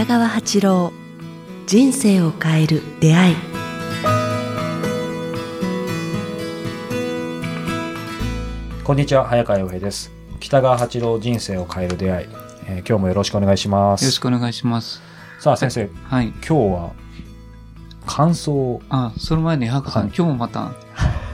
[0.00, 0.92] 北川八郎
[1.66, 3.36] 人生を変える出会い。
[8.82, 10.10] こんにちは早川洋平です。
[10.40, 12.28] 北川八郎人生を変える出会い、
[12.66, 14.04] えー今日もよろしくお願いします。
[14.04, 15.02] よろしくお願いします。
[15.38, 16.28] さあ先生はい。
[16.28, 16.92] 今日は
[18.06, 18.82] 感想を。
[18.88, 20.12] あ、その前に、ハカさん、はい。
[20.16, 20.72] 今日もまた、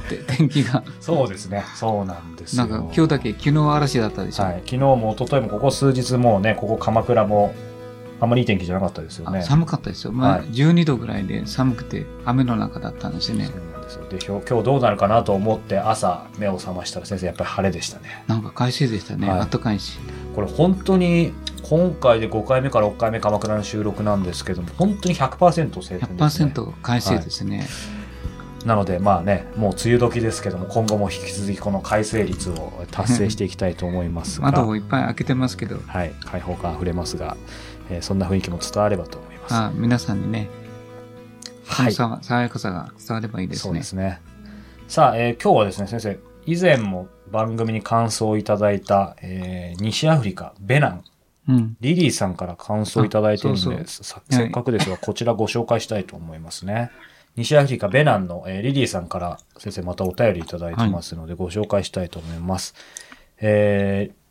[0.08, 1.64] て 天気が、そうですね。
[1.76, 2.66] そうなんですよ。
[2.66, 4.42] なんか今日だけ昨日嵐だったでしょ。
[4.42, 7.54] はい、昨日も一昨日もここ数日もうねここ鎌倉も
[8.20, 10.12] あんまりいい天気じゃなかったですよねあ寒かったですよ。
[10.12, 13.52] まあ、はい12度ぐらいで寒くて、雨の中だったんですよねそ。
[13.52, 19.28] うなんですよで今日どうなるかなと思って朝目を覚ましたら先生やっぱり晴れでしたねなんか快晴でしたね。
[19.28, 19.98] はいあったかいし。
[20.34, 27.66] これ本当に今回で5回目から6回目鎌倉の収録なんですけども本当に100%晴天ですね100%快晴ですね。
[28.66, 37.36] なのでまあねもう梅雨時ですけども今後も引き続きこの快晴率を達成していきたいと思いますが窓をいっぱい開けてますけど、はい開放感あふれますが、
[37.90, 40.48] えーそんな雰囲気も伝わればと思いますあ皆さんにね、
[41.64, 43.82] そはい爽やかさが伝わればいいですねそうで。
[43.84, 44.20] すね
[44.88, 51.04] さあ、えー今日はですね先生以前も番組に感想をいただいた、えー西アフリカベナン
[51.48, 51.76] うん。
[51.80, 56.90] リリーさんから感想をいただいているのであそうさはいせっかくですがこちらご紹介したいと思いますね。
[57.36, 62.74] 西アフリカベナンの、えーリリーさんから先生またお便りいただいてますのでご紹介したいと思います。
[63.38, 64.26] えー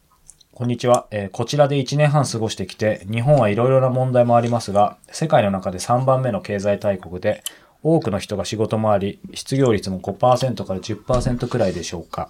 [0.58, 7.44] こんにちは、えーこちらで1年半過ごしてきて、日本はいろいろな問題もありますが、世界の中で3番目の経済大国で、
[7.84, 12.30] 多くの人が仕事もあり、失業率も5%から10%くらいでしょうか。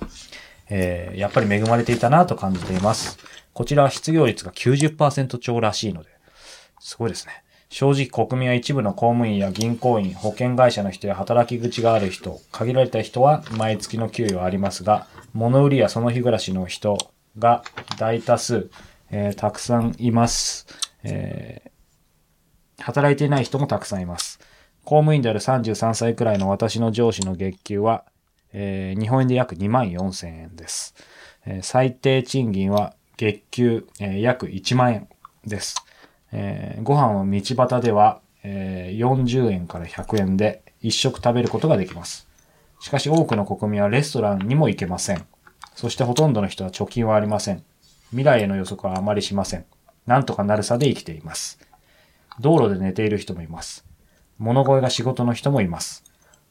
[0.72, 3.20] えーやっぱり恵まれていたなと感じています。
[3.54, 6.10] こちらは失業率が90%超らしいので、
[6.80, 7.45] すごいですね。
[7.70, 16.98] 正直国民は一部の公務員や銀行員、保険会社の人や働き口がある人、限られた人は毎月の給与はありますが、物売りやその日暮らしの人
[17.38, 17.64] が
[17.98, 18.70] 大多数、
[19.12, 20.68] えーたくさんいます。
[21.04, 21.76] えー
[22.78, 24.40] 働いていない人もたくさんいます。
[24.84, 28.04] 公務員である33歳くらいの私の上司の月給は、
[28.54, 30.94] えー日本円で約2万4千円です。
[31.46, 35.08] え最低賃金は月給、え約1万円
[35.46, 35.76] です。
[36.32, 42.28] えーご飯を道端では、えー40円から100円で一食食べることができます。
[42.80, 45.26] しかし多くの国民はレストランにも行けません。
[45.76, 47.64] そしてほとんどの人は貯金はありません。
[48.10, 49.66] 未来への予測はあまりしません。
[50.06, 51.60] なんとかなるさで生きています。
[52.40, 53.86] 道路で寝ている人もいます。
[54.38, 56.04] 物乞いが仕事の人もいます。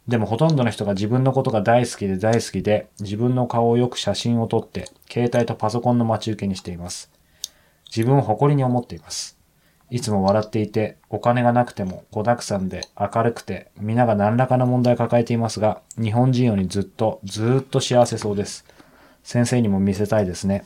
[0.09, 7.11] でもほとんどの人が自分のことが大好きで大好きで、自分の顔をよく写真を撮って、携帯とパソコンの待ち受けにしています。
[7.87, 9.34] 自分を誇りに思っています。
[9.94, 18.65] いつも笑っていて、お金がなくても、子沢山で明るくて、皆が何らかの問題を抱えていますが、日本人よりずっと、ずーっと幸せそうです。
[19.22, 20.65] 先生にも見せたいですね。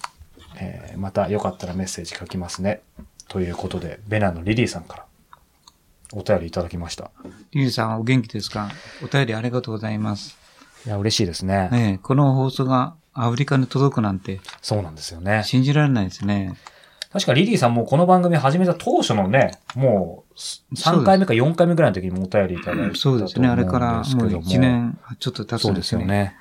[0.59, 2.81] えーまたよかったらメッセージ書きますね。
[3.29, 5.05] ということで、ベナンのリリーさんから
[6.15, 7.11] お便りいただきました。
[7.53, 8.71] リリーさんお元気ですか？
[9.05, 10.39] お便りありがとうございます。
[10.87, 11.69] いや、嬉しいですね。
[11.75, 15.43] ええこの放送がアフリカに届くなんてそうなんですよね。
[15.45, 16.55] 信じられないですね。
[17.13, 20.35] 確かリリーさんもこの番組始めた当初のね、もう
[20.75, 23.13] 3回目か4回目ぐらいの時にもお便りいただいたと思うんですけども。
[23.13, 23.49] そうですね。
[23.49, 26.05] あれからもう1年ちょっと経つそうんでですよね。
[26.05, 26.37] すよね。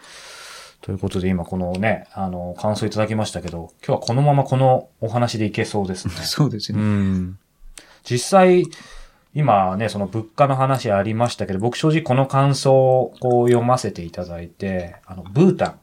[0.82, 6.14] ということで今このね、あの、感想いただきましたけど、今日はこのままこのお話でいけそうですね。
[6.18, 6.80] う そうですね。
[6.82, 7.40] ん。
[8.04, 8.66] 実際、
[9.34, 15.80] 今ね、その物価の話ありましたけど、僕正直この感想をこう読ませていただいて、あの、ブータン、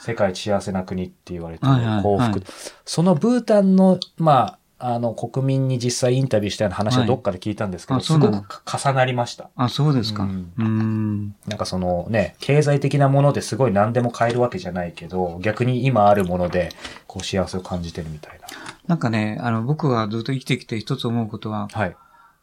[0.00, 1.72] 世界一幸せな国って言われてる
[2.02, 2.42] 幸福、はい
[2.84, 9.50] そのブータンの、まあ、あの、国民に実際インタビューしたような話をどっかで聞いたんですけど、はいすごく重なりました。
[9.54, 10.24] あ、そうですか。
[10.24, 10.30] うう
[10.64, 11.34] んん。
[11.46, 16.70] なんかそのね、経済的なものですごい何でも買えるわけじゃないけど、逆に今あるもので、
[17.06, 18.48] こう幸せを感じてるみたいな。
[18.86, 21.96] なんかね、あの、僕がずっと生きてきて一つ思うことは、はい。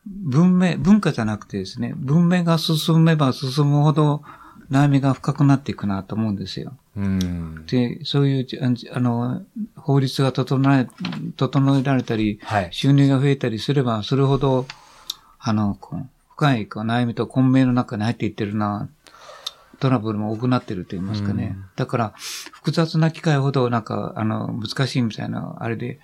[0.05, 4.21] 文明、文化じゃなくてですね、文明が進めば進むほど
[4.71, 6.73] 悩みが深くなっていくなと思うんですよ。
[6.95, 7.65] うん。
[7.67, 9.41] で、そういう、ああの、
[9.75, 10.87] 法律が整え、
[11.35, 12.69] 整えられたり、はい。
[12.71, 14.65] 収入が増えたりすれば、それほど、
[15.39, 16.05] あの、こう
[16.35, 18.89] 深いこう悩みと混迷の中に入っていってるな、
[19.79, 21.55] トラブルも多くなってると言いますかね。
[21.55, 22.13] うんだから、
[22.51, 25.99] 複雑な機械ほど、なんか、あの、難しいみたいな、あれで、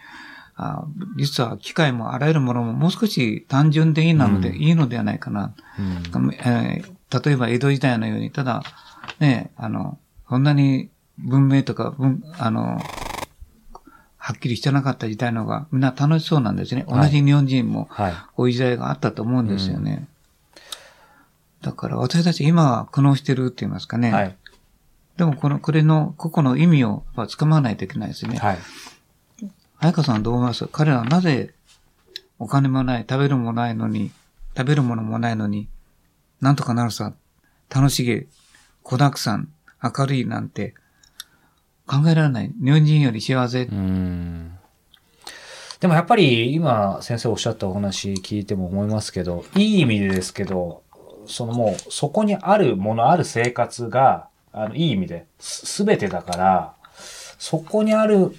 [0.56, 0.86] あ
[1.18, 5.54] 実は機械もあらゆるものももう少し単純でいいなので、うんいいのではないかな。
[5.80, 5.82] う
[6.20, 8.64] んえー例えば江戸時代のように、ただ、
[9.20, 10.00] ね、あの、
[10.30, 12.80] そんなに文明とか文、あの、
[14.18, 16.86] はっきりしてなかった時代の方がみんな楽しそうなんですね。
[16.88, 18.14] 同はいじ日本人もはい。
[18.36, 20.08] こういう時代があったと思うんですよね。
[21.62, 24.12] だから私たち今は苦悩してるって言いますかね。
[24.12, 24.38] はい。
[25.18, 28.38] でもこの、これの個々の意味をやっぱ掴まないといけないですね。
[28.38, 28.58] はい。
[29.80, 30.66] 彩香さんどう思います？
[30.68, 31.54] 彼らはなぜ
[32.40, 34.12] お金もない、食べるものないのに、
[34.56, 35.68] 食べるものもないのに、
[36.44, 37.14] なんとかなるさ、
[37.74, 38.28] 楽しげ、
[38.84, 39.48] 子沢山、
[39.82, 40.74] 明るいなんて、
[41.88, 42.52] 考えられない。
[42.62, 43.64] 日本人より幸せ。
[43.64, 44.60] うん。
[45.80, 50.84] でもやっぱり今先生おっしゃったお話聞いても思いますけど、いい意味でですけど、
[51.28, 56.74] そのもうそこにあるもの、ある生活が、あの、いい意味で、すべてだから、
[57.40, 58.36] そこにある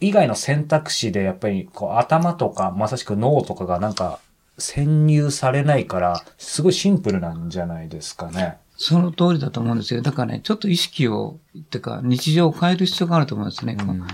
[0.00, 4.20] 以外の選択肢でやっぱりこう頭とか、まさしく脳とかがなんか
[4.58, 8.58] 潜入されないから、すごいシンプルなんじゃないですかね。
[8.78, 10.02] その通りだと思うんですよ。
[10.02, 13.76] だからね、ちょっと意識を、ってか、日常を変える必要があると思うんですね。
[13.78, 14.06] うん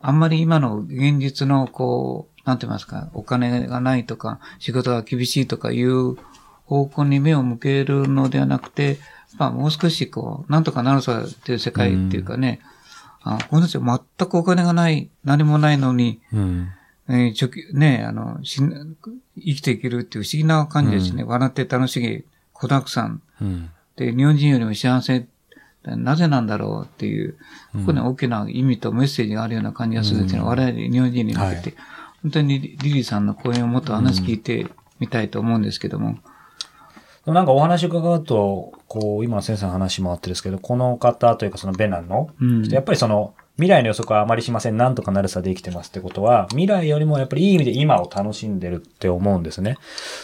[0.00, 6.16] あんまり今の現実の、こう、なんて言いますか、お金がないとか、仕事が厳しいとかいう
[6.66, 8.98] 方向に目を向けるのではなくて、
[9.38, 12.60] まあ、もう少し、こう、なんとかなるさっていう世界っていうかね、
[13.22, 16.68] あこの人全くお金がない、何もないのに、うん。
[17.08, 18.96] えーね、あの、死ん
[19.36, 21.24] 生きていけるっていう不思議な感じですね。
[21.24, 23.22] 笑って楽しげ、子沢山。
[23.40, 23.70] うん。
[23.96, 25.26] で、日本人よりも幸せ、
[25.84, 27.38] なぜなんだろうっていう、
[27.72, 30.44] ここに大きな意味とメッセージがあるような感じがするんですよ。
[30.44, 31.74] 我々日本人に向けて、はい
[32.22, 34.66] 本当にリリリーさんの講演をもっと話聞いて
[34.98, 36.14] みたいと思うんですけども。
[37.24, 44.76] でもなんかお話伺うと、こう、今の先生の話もあってですけど、この方というかそのベナンの、うんやっぱりその、未来の予測はあまりしません。
[44.76, 49.76] なんとかなるさで生きてますってことは、未来よりもやっぱりいい意味で今を楽しんでるって思うんですね。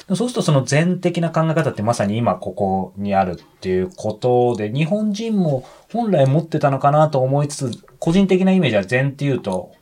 [0.08, 9.72] そうするとその全的な考え方ってまさに今ここにあるっていうことで、日本人も本来持ってたのかなと思いつつ、個人的なイメージは禅っていうと、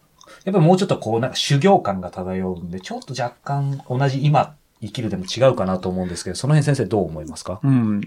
[0.44, 7.60] やっぱりもうちょっとこうなんか修行感が漂うんで、ちょっと若干同じ今生きるでも違うかなと思うんですけど、その辺先生どう思いますか？
[7.62, 8.00] うん。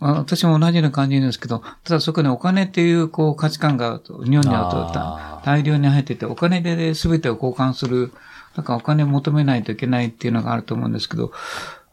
[0.00, 5.46] あ私も同じような感じなんですけど、ただそこにお金っていうこう価値観が日本にあー。
[5.46, 8.12] 大量に入ってて、お金で全てを交換する、
[8.56, 11.32] なんかお金を求めないといけないっていうのがあると思うんですけど、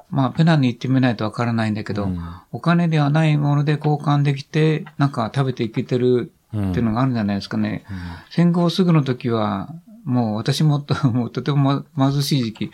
[0.09, 2.19] まあ、ペナンに行ってみないとわからないんだけど、うん。
[2.51, 7.83] お金ではないもので交換できて、なんか食べていけてるっていうのがあるんじゃないですかね。
[8.29, 9.69] 戦後すぐの時は、
[10.05, 12.71] もう私もと もうとてもま貧しい時期、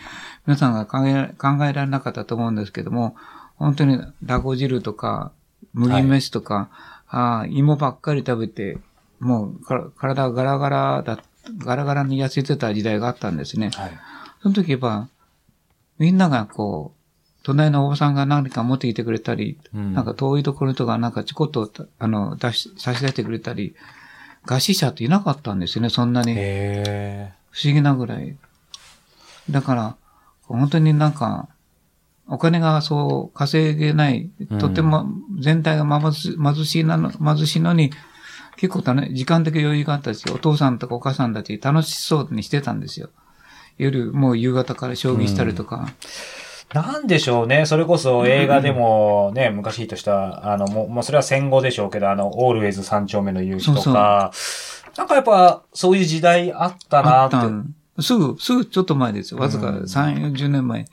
[0.48, 3.16] 皆さんが考え考えられなかったと思うんですけども、
[3.60, 5.32] 本当にラゴ汁とか、
[5.74, 6.70] 麦飯とか、
[7.08, 8.78] あー芋ばっかり食べて、
[9.20, 11.20] もうか体がガラガラだ、
[11.58, 13.70] ガラガラに痩せてた時代があったんですね。
[13.72, 13.92] はい。
[14.42, 15.10] その時は、
[15.98, 17.00] みんながこう、
[17.44, 21.70] 隣のおばさんが何か持ってきてくれたり、うんなんか遠いところとかなんかちょこっと、
[22.00, 23.76] あの、出し、差し出してくれたり、
[24.46, 26.34] 餓死者っていなかったんですよね、そんなに。
[26.38, 28.38] へ不思議なぐらい。
[29.50, 29.96] だから、
[30.44, 31.50] 本当になんか、
[32.30, 34.30] お金がそう稼げない、
[34.60, 35.06] とても
[35.40, 37.92] 全体が貧し貧しいなの、貧しいのに、
[38.58, 43.10] 結構たね、時間的余裕があったし、お父さんとかお母さんたち楽しそうにしてたんですよ。
[43.78, 45.90] 夜、もう夕方から将棋したりとか。
[46.74, 47.66] なんでしょうね。
[47.66, 54.32] それこそ映画でもね、昔ヒットした、あの、もう、もうそれは戦後でしょうけど、あの、オールウェイズ三丁目の夕日とか、
[54.98, 58.04] なんかやっぱそういう時代あったなって。
[58.04, 59.40] すぐ、すぐちょっと前ですよ。
[59.40, 60.86] わずかうん3、40年前。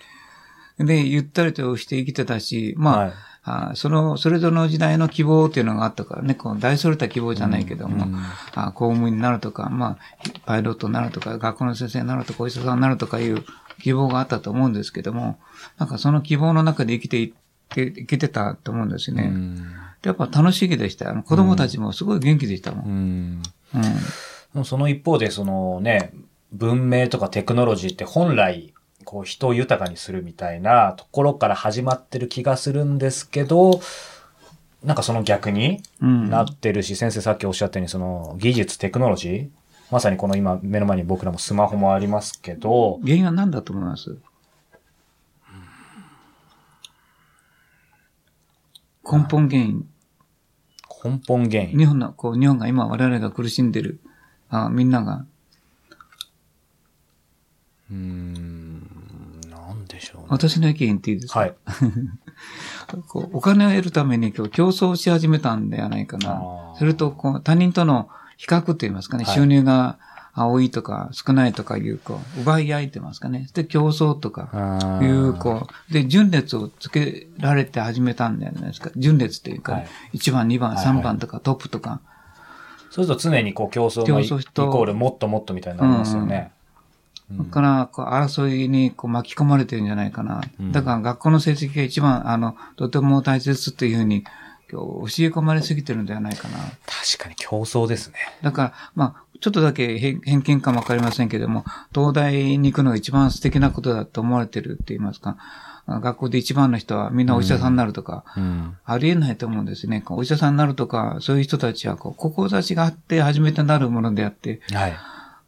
[0.79, 3.13] で、ゆったりとして生きてたし、まあ、はい
[3.49, 8.17] あその、それぞれの時代の希望っていうのがあったからね、こう大それた希望じゃないけども、うん
[8.57, 9.99] あ公務員になるとか、まあ、
[10.47, 13.45] パイロットになるとか、学校の先生になるとか、お医者さんになるとかいう
[13.81, 15.39] 希望があったと思うんですけども、
[15.79, 17.29] なんかその希望の中で生きていっ
[17.69, 19.31] て、生きてたと思うんですね。
[19.33, 19.57] うん
[20.03, 21.09] でやっぱ楽しげでした。
[21.11, 22.85] あの子供たちもすごい元気でしたもん。
[22.85, 23.43] うん
[23.75, 23.83] うん。
[23.83, 23.89] で
[24.55, 26.13] もその一方で、そのね、
[26.53, 28.75] 文明とかテクノロジーって本来、
[29.07, 33.81] こう人を豊かにするみたいなところから始まってる気がするんですけど、
[34.85, 36.29] なんかその逆にうん。
[36.29, 39.49] なってるし、先生さっきおっしゃったように、その技術、テクノロジー、
[39.91, 44.19] まさにこの今目の前に僕らもスマホもありますけど、原因は何だと思います？
[49.05, 49.89] 根本原因。
[51.05, 51.79] 根本原因。
[51.79, 54.01] 日本の、こう、日本が今我々が苦しんでる、
[54.51, 55.25] あみんなが、
[57.89, 58.56] うーん。
[60.29, 61.41] 私の意見言っていいですか？
[61.41, 61.55] はい。
[63.09, 66.41] こうお金を得るために今日競争し始めたんではないかな
[66.79, 69.99] それと、こう、他人との比較って言いますかね、はい収入が
[70.39, 73.49] あ多いとか少ないとかいう、こう、奪い合いってますかね。
[73.55, 78.91] で、競争とか、あいう、ーこう、で、順列をつけられて始めたんじゃないですか。
[78.97, 82.01] 順列っていうか、はい1番、2番、はいはい3番とかトップとか。
[82.91, 86.53] そうすると常にこう競争のイコールもっともっとみたいになりますよね。
[87.31, 90.43] だから、こう、争いにこう巻き込まれてるんじゃないかな。
[90.61, 94.25] うんだから、学校の成績が一番、あの、とても大切っていうふうに、
[94.71, 94.81] 教え
[95.29, 96.59] 込まれすぎてるんではないかな。
[96.59, 98.17] 確かに競争ですね。
[98.43, 101.65] だから、まあ、ちょっとだけ偏偏見かもわかりませんけども、
[101.95, 105.37] 東大に行くのが一番素敵なことだと思われてるって言いますか、
[105.87, 108.77] 学校で一番の人はみんなお医者さんになるとか、うん。
[108.85, 110.03] ありえないと思うんですね。
[110.09, 114.97] お医者さんになるとか、そういう人たちは、こう、志があって初めてなるものであって、はい。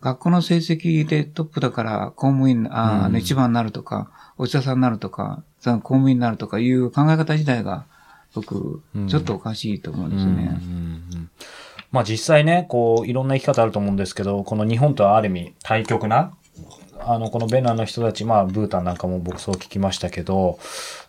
[0.00, 7.86] 学校の成績でトップだから公務員、あーうん一番になるとか、お医者さんになるとか、その公務員になるとかいう考え方自体が、
[8.34, 10.60] 僕う、んちょっとおかしいと思うんですうんうんね。
[10.62, 11.30] うん
[11.90, 16.34] まあ実際ね、こう、いろんな生き方あると思うんですけど、この日本とはある意味対極な、
[17.00, 20.58] あの、このベナンの人たち、まあ、ブータンなんかも僕そう聞きましたけど、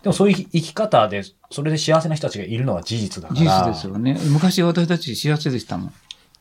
[0.03, 3.39] でもそういう生き方で、それで幸せな人たちがいるのは事実だから。
[3.41, 4.17] 事実ですよね。
[4.29, 5.93] 昔私たち幸せでしたもん。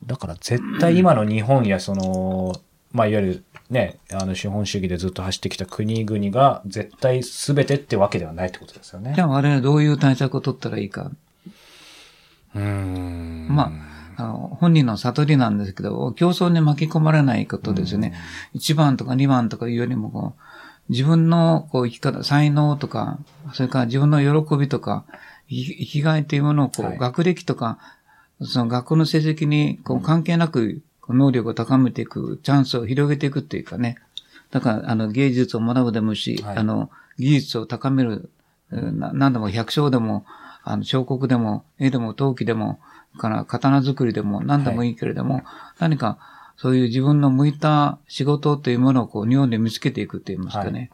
[0.06, 2.54] だから絶対今の日本やその、
[2.92, 9.20] まあいわゆるね、あの資本主義でずっと走ってきた国々が絶対全てってわけではないってことですよねじ。
[9.20, 11.10] ゃあ我々はどういう対策を取ったらいいか。
[12.54, 13.46] うーん。
[13.50, 13.70] ま
[14.16, 18.14] あの本人の悟りなんですけど、競争に巻き込まれないことですね。
[18.54, 23.18] 1番とか2番とかいうよりもこう、自分のこう生き方、才能とか、
[23.52, 25.04] それから自分の喜びとか、
[25.48, 27.78] 生き生きがいというものをこう、はい学歴とか、
[28.42, 33.98] その学校の成績にこう関係なく能力を高めていく、チャンスを広げていくっていうかね。
[34.50, 36.56] だから、あの、芸術を学ぶでもいいし、はい。
[36.56, 38.30] あの、技術を高める、
[38.70, 40.24] 何でも百姓でも、
[40.64, 42.78] あの、彫刻でも、絵でも陶器でも、
[43.16, 45.42] から刀作りでも何でもいいけれども、
[45.78, 46.18] 何か
[46.56, 50.90] そういう自分の向いた仕事というものをこう日本で見つけていくって言いますかね。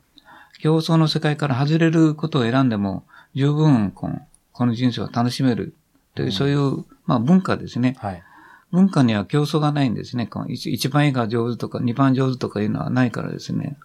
[0.60, 4.20] 競争の世界から外れることを選んでも十分この
[4.52, 5.74] この人生を楽しめる
[6.14, 7.96] という、そういう、まあ文化ですね。
[7.98, 8.22] はい。
[8.72, 10.28] 文化には競争がないんですね。
[10.48, 13.76] 一一番絵が上手とか二番上手とかいうのはないからですね。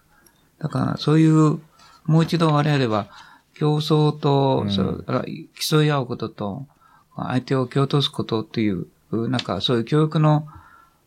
[0.58, 1.60] だからそういう、
[2.06, 3.06] もう一度我々は
[3.54, 6.66] 競争と、うんそうあ競い合うことと、
[7.16, 10.48] 相手を蹴落とすことっていう、なんかそういう教育の、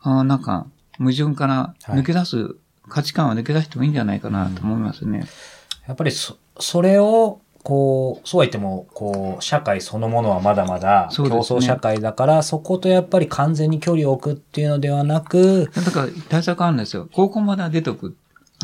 [0.02, 0.66] あなんか
[0.98, 2.56] 矛盾から抜け出す、
[2.88, 5.26] 価値観を抜け出してもいいんじゃないかなと思いますね。
[5.88, 17.08] やっぱりそ、それを、こう、そうは言っても、こう、社会そのものはまだまだ競争社会だから、そことやっぱり完全に距離を置くっていうのではなく、だから対策あるんですよ。
[17.14, 18.16] 高校までは出とく。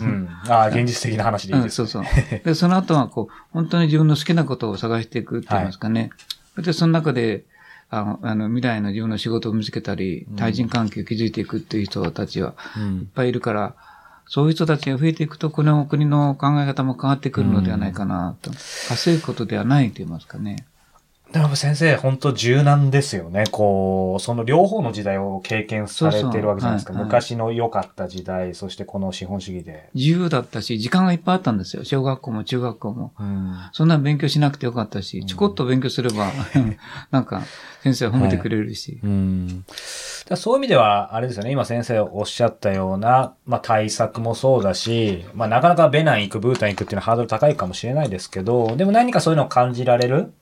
[0.02, 0.28] うん。
[0.48, 2.04] ああ、現実的な話でいいうん、です、そうそう。
[2.44, 6.12] で、その後は、こう、本当に自分の好きなことを探していくって言いますかね。
[6.58, 7.46] で、その中で、
[7.90, 13.76] あの、あの未来の自分の仕事を見つけたり、対人関係を築いていくっていう人たちはうんいっぱいいるから、
[14.30, 18.52] そういう人たちが増えていくと、この国の考え方も変わってくるのではないかなと。
[18.88, 20.68] 稼ぐことではないと言いますかね。
[21.32, 23.44] でも先生、本当柔軟ですよね。
[23.52, 26.94] こう、その両方の時代を経験されてるわけじゃないですか。
[26.94, 29.90] そうそうはいはい昔の良かった時代、そしてこの資本主義で。
[29.94, 31.84] 自由だったし、時間がいっぱいあったんですよ。
[31.84, 33.14] 小学校も中学校も。
[33.20, 33.54] うん。
[33.74, 36.32] そんな勉強しなくてよかったし、ちょこっと勉強すれば、
[37.12, 37.44] なんか、
[37.84, 39.00] 先生は褒めてくれるし。
[39.04, 39.66] うん。
[40.28, 50.34] だそういう意味では、あれですよね、今先生おっしゃったような、まあ対策もそうだし、まあなかなかベナン行く、ブータン行くっていうのはハードル高いかもしれないですけど、でも何かそういうのを感じられる、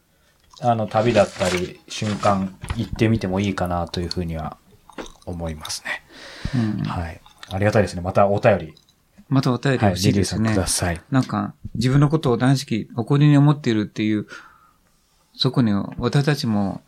[0.62, 4.58] あの、旅だったり、瞬間、行ってみてもいいかなというふうには
[5.26, 6.04] 思いますね。
[6.56, 7.22] うんはい。
[7.50, 8.02] ありがたいですね。
[8.02, 8.76] またお便り、
[9.30, 10.12] またお便りしいですね。
[10.12, 11.02] リリーさんください。
[11.12, 14.28] なんか、自分のことを大好き、誇りに思っているっていう、
[15.36, 16.82] そこに私たちも、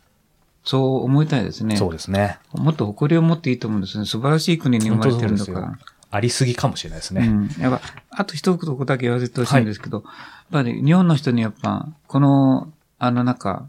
[0.64, 1.76] そう思いたいですね。
[1.76, 2.38] そうですね。
[2.52, 4.04] もっと誇りを持っていいと思うんですね。
[4.04, 5.78] 素晴らしい国に生まれてるんだから。
[6.12, 7.26] ありすぎかもしれないですね。
[7.26, 7.62] うん。
[7.62, 10.04] やっぱ、あと一言だけ言わせてほしいんですけど、やっ
[10.50, 13.68] ぱり日本の人にやっぱ、この、あの中、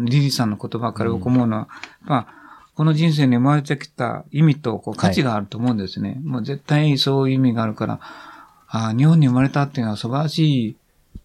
[0.00, 1.68] リリーさんの言葉から僕思うのは、
[2.08, 2.26] やっぱ、
[2.74, 6.20] この人生に生まれてきた意味とこう価値があると思うんですね。
[6.24, 8.00] もう絶対そういう意味があるから、
[8.68, 10.76] ああ、日本に生まれたっていうのは素晴らし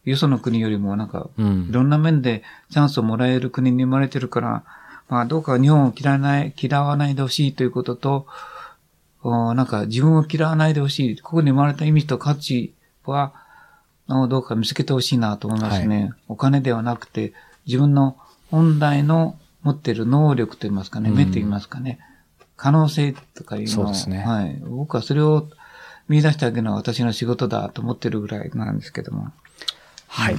[0.03, 4.63] い、よその国よりもなんか、うんいろんな面でチャンスをもらえる国に生まれてるから、
[5.07, 8.25] まあどうか日本を嫌わない、嫌わないでほしいということと、
[9.21, 11.17] おなんか自分を嫌わないでほしい。
[11.19, 12.73] ここに生まれた意味と価値
[13.05, 13.33] は、
[14.07, 16.11] おどうか見つけてほしいなと思いますね。
[16.27, 17.33] お金ではなくて、
[17.65, 18.17] 自分の
[18.51, 21.99] 本来の持っている能力といいますかね、うん目と言いますかね、
[22.57, 24.61] 可能性とかいうのを、そうですねはい。
[24.65, 25.49] 僕はそれを
[26.07, 29.31] 見出してあげるのは私の仕事だと思ってるぐらいなんですけども。
[30.07, 30.35] はい。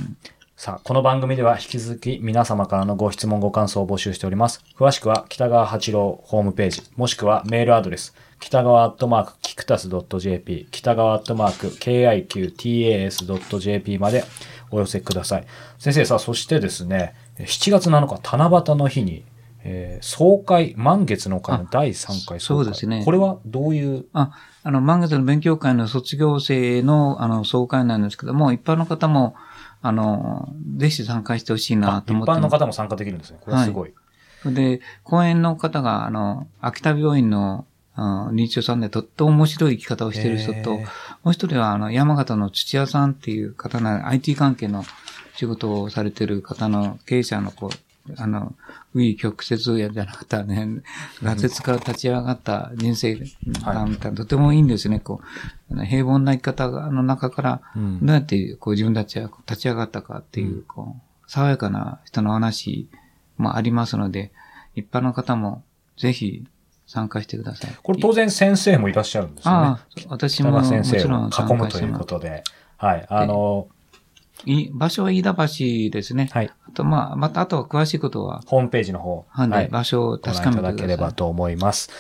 [0.57, 4.63] さあ、この番組では引き続き皆様からのご質問ご感想を募集しております。
[4.79, 14.23] 詳しくは北川八郎ホームページ、もしくはメールアドレス、北川アットマークキクタス .jp、北川アットマーク kiqtas.jp まで
[14.71, 15.45] お寄せください。
[15.79, 19.25] 先生さあ、そしてですね、7月7日、七夕の日に、
[19.65, 22.41] えー総会、満月の会の第3回総会。
[22.41, 29.35] そうですねこれはどういう、あ、あの、満月の勉強会の卒業生の、あの、総会なんですけども、一般の方も、
[29.81, 32.39] あの、ぜひ参加してほしいあなと一思ってます。
[32.39, 33.39] 般の方も参加できるんですね。
[33.41, 33.95] これはすごい。
[34.47, 37.67] で、講演の方が、あの、秋田病院の、
[37.97, 40.87] うん認知症さんでとっても面白い生き方をしている人と、も
[41.27, 44.85] う一人は、あの、山形の土屋さんっていう方な、IT 関係の
[45.37, 47.77] 仕事をされてる方の経営者の、こう、
[48.17, 48.55] あの、
[48.95, 50.83] 紆余曲折やじゃなかったね、
[51.23, 53.17] 挫折から立ち上がった人生
[53.65, 55.21] 観みたいな、とてもいいんですね、こ
[55.71, 62.89] う、平凡な生き方の中から、うんどうやってこう自分たちが立ち上がったかっていう、こう、爽やかな人の話
[63.39, 64.33] もありますので、
[64.75, 65.63] 一般の方も
[65.97, 66.45] ぜひ
[66.87, 67.71] 参加してください。
[67.83, 69.71] これ当然先生もいらっしゃるんですよねあ。
[69.71, 72.45] あ、私北もも川先生ちろん参加してまむということで。
[72.77, 73.07] はい。
[73.09, 73.75] あの、す。
[73.75, 73.84] い
[74.73, 76.29] 場所は飯田橋ですね。
[76.33, 76.51] はい。
[76.69, 79.27] あと、まあ、また、あとは詳しいことは、ホームページの方。
[79.29, 79.69] はい、はい。
[79.69, 80.77] 場所をご確かめてください。
[80.77, 81.91] ければと思います。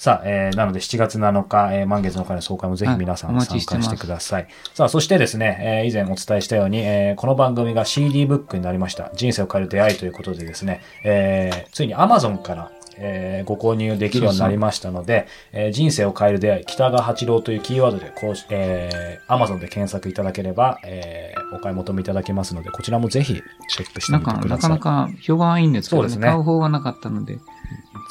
[0.00, 4.48] さあ、えー、なので7月7日、えー、満月の会の総会もぜひ皆さん参加してください。
[4.72, 9.10] さあ、そしてですね、えー、以前お伝えしたように、えー、この番組が CD ブックになりました。
[9.12, 24.48] 人生を変える出会いということでですね、えー、ついに Amazon から、えー、ご購入できるようになりましたので、えー人生を変える出会い、北川八郎というキーワードで、こうし、えー、Amazon で検索いただければ、えー、お買い求めいただけますので、こちらもぜひチェックしてみてください。
[24.48, 26.08] なかなか評判はいいんですけどね。
[26.08, 27.38] そうですね買う方がなかったので。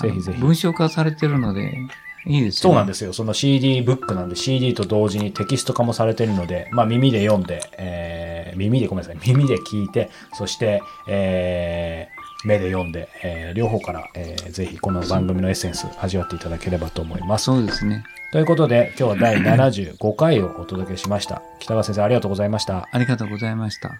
[0.01, 1.77] ぜひぜひ文章化されてるので、
[2.25, 2.71] いいですよね。
[2.71, 3.13] そうなんですよ。
[3.13, 17.45] その CD ブックなんで CD と同時にテキスト化もされているので、まあ耳で読んで、えー、耳でごめんなさい、耳で聞いて、そして、えー、目で読んで、えー、両方から、えー、ぜひこの番組のエッセンス味わっていただければと思います。
[17.45, 18.03] そうですね。
[18.31, 21.41] ということで、今日は第75回をお届けしました。
[21.59, 22.87] 北川先生ありがとうございました。
[22.91, 23.99] ありがとうございました。